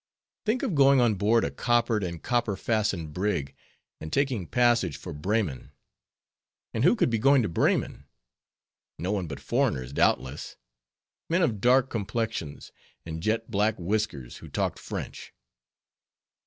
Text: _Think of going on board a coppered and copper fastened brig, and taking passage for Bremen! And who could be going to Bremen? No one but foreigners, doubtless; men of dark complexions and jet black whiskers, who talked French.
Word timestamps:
_Think 0.47 0.63
of 0.63 0.73
going 0.73 0.99
on 0.99 1.13
board 1.13 1.43
a 1.45 1.51
coppered 1.51 2.03
and 2.03 2.23
copper 2.23 2.55
fastened 2.57 3.13
brig, 3.13 3.53
and 3.99 4.11
taking 4.11 4.47
passage 4.47 4.97
for 4.97 5.13
Bremen! 5.13 5.73
And 6.73 6.83
who 6.83 6.95
could 6.95 7.11
be 7.11 7.19
going 7.19 7.43
to 7.43 7.47
Bremen? 7.47 8.07
No 8.97 9.11
one 9.11 9.27
but 9.27 9.39
foreigners, 9.39 9.93
doubtless; 9.93 10.57
men 11.29 11.43
of 11.43 11.61
dark 11.61 11.91
complexions 11.91 12.71
and 13.05 13.21
jet 13.21 13.51
black 13.51 13.75
whiskers, 13.77 14.37
who 14.37 14.49
talked 14.49 14.79
French. 14.79 15.33